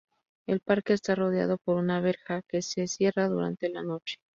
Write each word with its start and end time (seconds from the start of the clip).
El 0.47 0.61
parque 0.61 0.93
está 0.93 1.13
rodeado 1.13 1.59
por 1.59 1.77
una 1.77 1.99
verja 2.01 2.41
que 2.49 2.63
se 2.63 2.87
cierra 2.87 3.27
durante 3.27 3.69
la 3.69 3.83
noche. 3.83 4.17